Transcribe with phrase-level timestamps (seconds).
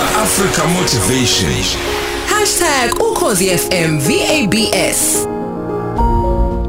[0.00, 1.50] Africa Motivation.
[3.00, 5.26] #ukhozifm VABS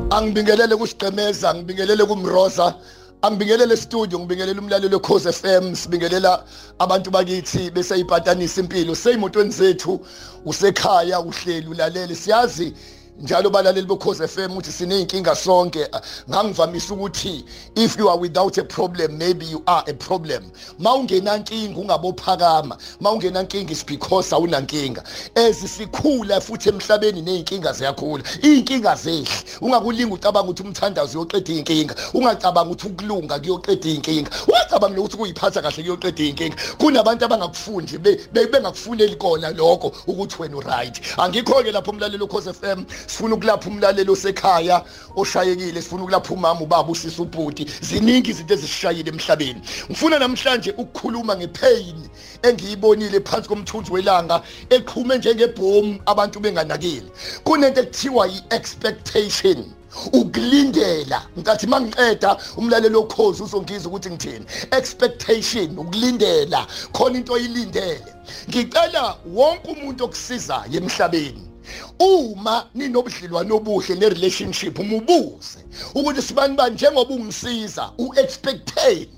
[0.10, 2.76] angibingelele kusigqemeza ngibingelele kumroza
[3.22, 6.44] angibingelele studio ngibingelele umlalelo weCause FM sibingelela
[6.80, 10.06] abantu bakithi beseyipatanisa impilo seyimotweni zethu
[10.46, 12.16] usekhaya uhleli ulalele.
[12.16, 12.74] Siyazi
[13.20, 15.88] njalo balaleli bokhoze FM uthi sineyinkinga sonke.
[16.30, 20.52] Ngangivamisa ukuthi if you are without a problem maybe you are a problem.
[20.80, 22.78] Mawungenankinga ungabophakama.
[23.00, 25.04] Mawungenankinga is because awunankinga.
[25.36, 28.24] Ezisikhula futhi emhlabeni nezinkinga ziyakhula.
[28.42, 29.28] Inkinga zehle
[29.62, 35.84] ungakulinga ucabanga ukuthi umthandazo uyoqeda inkinga ungacabanga ukuthi ukulunga kuyoqeda inkinga ungacabanga ukuthi kuyiphatha kahle
[35.84, 37.98] kuyoqeda inkinga kunabantu abangakufundi
[38.32, 41.02] bengakufuneli kona lokho ukuthi wena uright.
[41.18, 44.84] Angikho ke lapho umlalelo ukhoze FM sifuna ukulapha umlalelo osekhaya
[45.16, 45.82] oshayekile.
[45.82, 47.66] Sifuna ukulapha umama ubaba usisa ubhuti.
[47.82, 49.62] Ziningi izinto ezishayile emhlabeni.
[49.90, 52.10] Ngifuna namhlanje ukukhuluma ngepain
[52.44, 57.10] engiyibonile phansi komthunzi welanga eqhume njengebhomu abantu benganakile.
[57.44, 59.66] Kunento ekuthiwa yi-expectation
[60.14, 61.28] ukulindela.
[61.40, 64.46] Ngathi mangiqeda umlalelo okhozi uzongiza ukuthi ngithini?
[64.72, 66.68] Expectation ukulindela.
[66.94, 68.14] Khona into oyilindele.
[68.50, 71.51] Ngicela wonke umuntu okusizayo emhlabeni.
[72.00, 75.60] Uma ninobudlelwano obuhle nerelationship umubuze
[75.96, 76.76] ukuthi sibani bani.
[76.76, 79.10] Njengoba ungisiza uexpectate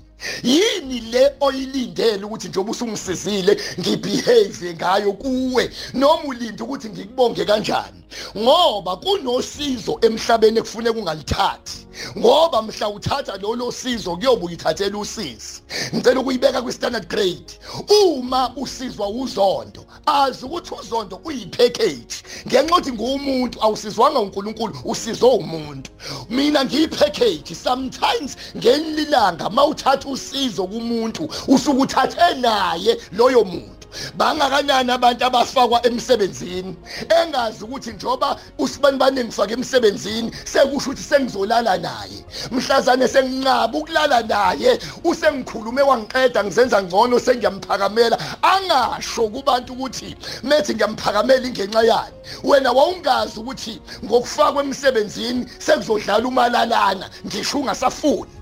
[0.42, 5.70] yini le oyilindele ukuthi njengoba usungisizile ngibehave ngayo kuwe?
[5.94, 8.02] Noma ulinde ukuthi ngikubonge kanjani?
[8.36, 11.86] Ngoba kunosizo emhlabeni ekufuneka ungalithathi.
[12.18, 15.62] Ngoba mhla uthatha lolo sizo kuyoba uyithathela usisi
[15.94, 17.58] ngicela ukuyibeka kwi-standard grade.
[17.88, 22.16] Uma usizwa uzondo azi ukuthi uzondo uyipackage.
[22.46, 25.90] Ngenxa yokuthi nguwumuntu awusizwanga unkulunkulu usizwe umuntu
[26.30, 27.54] mina ngiyipackage.
[27.54, 33.84] Sometimes ngelilanga mawuthatha usizo kumuntu usuke uthathe naye loyo muntu.
[34.16, 36.76] Bangakanani abantu abafakwa emsebenzini?
[37.22, 42.24] Engazi ukuthi njoba usibani bane ngifake emsebenzini sekusho ukuthi sengizolala naye.
[42.50, 48.18] Mhlazane senginqaba ukulala naye usengikhulume wangiqeda ngizenza ngcono sengiyamuphakamela.
[48.42, 52.16] Angasho kubantu ukuthi methi ngiyamuphakamela ingenxa yani?
[52.44, 58.33] Wena wawungazi ukuthi ngokufakwa emsebenzini sekuzodlala umalalana ngisho ungasafuni.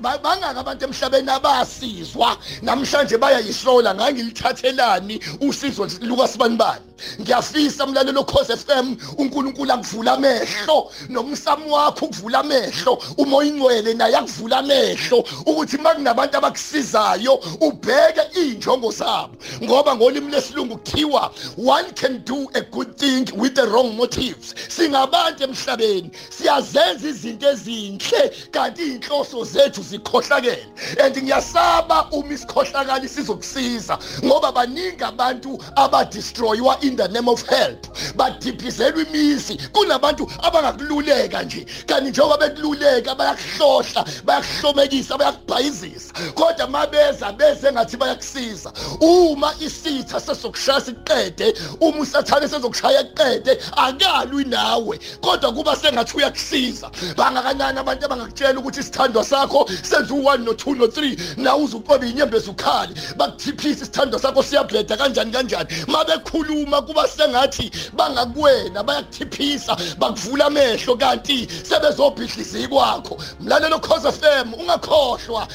[0.00, 2.36] Bangaka abantu emhlabeni abasizwa.
[2.62, 12.38] Namhlanje bayayihlola ngangilithathelani usizo lukasibanibani ngiyafisa umlalelo Khosi FM uNkulunkulu akuvula amehlo nomsamo wakho ukuvula
[12.40, 19.34] amehlo umoya ingcwele naye akuvula amehlo ukuthi makunabantu abakusizayo ubheke injongo zabo.
[19.62, 24.54] Ngoba ngolimi lesilungu kuthiwa one can do a good thing with the wrong motives.
[24.68, 30.66] Singabantu emhlabeni siyazenza izinto ezinhle kanti inhloso zethu zikhohlakele.
[31.04, 37.86] And ngiyasaba uma isikhohlakala sizokusiza ngoba baningi abantu abadestroywa in the name of help.
[38.16, 41.66] Badiphizelwa imizi kunabantu abangakululeka nje.
[41.86, 46.14] Kanti njengoba bekululeka bayakuhlohla bayakuhlomekisa bayakubhayizisa.
[46.34, 48.72] Kodwa mabeza beze ngathi bayakusiza.
[49.00, 54.98] Uma isitha sesokushaya siqede uma usathane sezokushaya eqede akalwi nawe.
[55.20, 61.56] Kodwa kuba sengathi uyakusiza bangakanani abantu abangakutshela ukuthi isithandwa sakho senza u1 no2 no3 na
[61.56, 65.68] uzuqoba inyembezi ukhali bakuthiphisa isithandwa sakho siyabheda kanjani kanjani.
[65.86, 73.18] Mabekhuluma kuba sengathi bangakuwena bayakuthiphisa bakuvula amehlo kanti sebezobhidliza kwakho.
[73.40, 75.48] Mlalelo cause FM ungakhohlwa.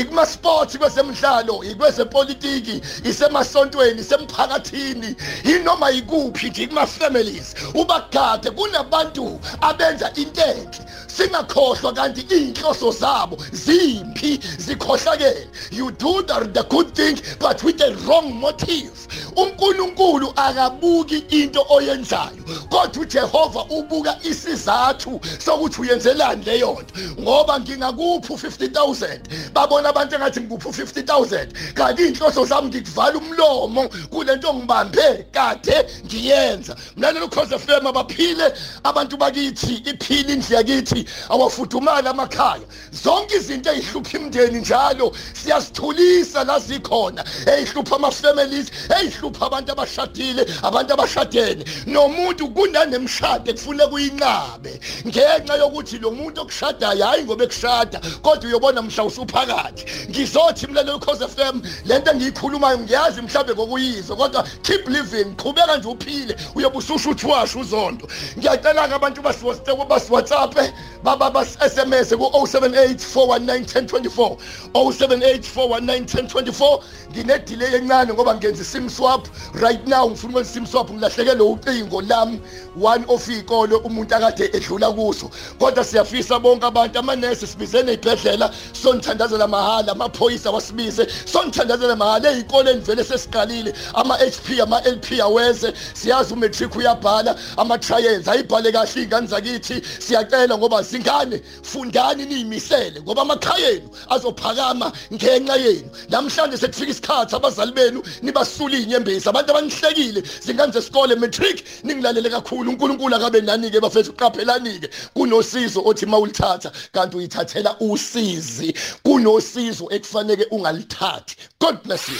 [0.00, 2.80] Ikuma sports kwezemidlalo ikwezepolitiki
[3.12, 10.78] isemasontweni isemphakathini inoma ikuphi nje kuma families ubagade kunabantu abenza into enhle
[11.16, 15.46] singakhohlwa kanti inhloso zabo zimpi zikhohlakele.
[15.70, 19.02] You do the, the good thing but with the wrong motive.
[19.36, 29.18] uNkulunkulu akabuki into oyenzayo kodwa uJehova ubuka isizathu sokuthi uyenzelani leyo nto ngoba ngingakuphi u50000
[29.52, 36.76] babona abantu engathi ngikuphi u50000 kanti inhloso zami ngikuvala umlomo kulento ngibambe kade ngiyenza.
[36.96, 38.52] Mlalelo cause FM abaphile
[38.84, 41.01] abantu bakithi iphile indlu yakithi.
[41.28, 42.66] Awafudumala amakhaya.
[42.92, 47.24] Zonke izinto ezihlupha imndeni njalo siyasithulisa la zikhona.
[47.46, 48.70] Ezihlupha ama families
[49.00, 51.64] ezihlupha abantu abashadile abantu abashadene.
[51.86, 59.04] Nomuntu kunanemshado ekufune kuyinqabe ngenxa yokuthi lo muntu okushadayo hayi ngoba ekushada kodwa uyobona mhla
[59.04, 59.84] usuphakathi.
[60.10, 66.36] Ngizothi mlalelo cause FM lento engiyikhulumayo ngiyazi mhlawumbe ngokuyizwa kodwa keep living qhubeka nje uphile.
[66.54, 68.08] Uyobe ususho uthi washo uzondo.
[68.38, 70.54] Ngiyacela ke abantu basi WhatsApp
[71.02, 74.36] baba bas SMS ku 0784191024
[74.74, 76.82] 0784191024
[77.12, 79.28] ngine delay encane ngoba ngenza sim swap.
[79.54, 82.40] Right now ngifuna ukwenza sim swap ngilahlekelwe ucingo lami.
[82.80, 85.30] One of ikolo umuntu akade edlula kuso.
[85.58, 91.06] Kodwa siyafisa bonke abantu amanesi sibizene ibhedlela sonithandazela mahala amaphoyisa wasibize.
[91.24, 93.74] Sonithandazela mahala ezikole nivele sesiqalile.
[93.94, 95.72] Ama HP ama LP aweze.
[95.94, 99.82] Siyazi umatric uyabhala ama trials ayibhale kahle ingane zakithi.
[99.98, 105.90] Siyacela ngoba zingane fundani niyimisele ngoba amakhaya enu azophakama ngenxa yenu.
[106.08, 112.70] Namhlanje sekufika isikhathi abazali benu nibasula inyembezi abantu abanihlekile zingane zesikole matric ningilalele kakhulu.
[112.70, 118.74] uNkulunkulu akabe nani ke bafethu uqaphelani ke kunosizo othi mawulithatha kanti uyithathela usizi.
[119.02, 121.36] Kunosizo ekufanele ungalithathi.
[121.60, 122.18] God bless you.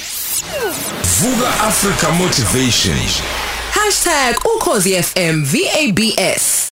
[1.20, 2.96] Vuka Africa Motivation.
[4.44, 6.61] #ukhozifm VABS